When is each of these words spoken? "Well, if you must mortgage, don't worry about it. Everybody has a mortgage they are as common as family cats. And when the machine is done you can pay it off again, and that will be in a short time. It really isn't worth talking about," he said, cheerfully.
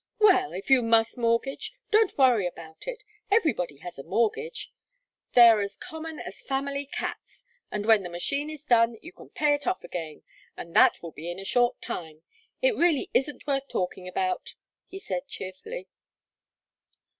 "Well, 0.17 0.51
if 0.51 0.71
you 0.71 0.81
must 0.81 1.15
mortgage, 1.19 1.73
don't 1.91 2.17
worry 2.17 2.47
about 2.47 2.87
it. 2.87 3.03
Everybody 3.29 3.75
has 3.81 3.99
a 3.99 4.03
mortgage 4.03 4.71
they 5.33 5.47
are 5.47 5.61
as 5.61 5.77
common 5.77 6.19
as 6.19 6.41
family 6.41 6.87
cats. 6.87 7.45
And 7.71 7.85
when 7.85 8.01
the 8.01 8.09
machine 8.09 8.49
is 8.49 8.63
done 8.63 8.97
you 9.03 9.13
can 9.13 9.29
pay 9.29 9.53
it 9.53 9.67
off 9.67 9.83
again, 9.83 10.23
and 10.57 10.75
that 10.75 11.03
will 11.03 11.11
be 11.11 11.29
in 11.29 11.37
a 11.37 11.45
short 11.45 11.79
time. 11.83 12.23
It 12.63 12.75
really 12.75 13.11
isn't 13.13 13.45
worth 13.45 13.67
talking 13.67 14.07
about," 14.07 14.55
he 14.87 14.97
said, 14.97 15.27
cheerfully. 15.27 15.87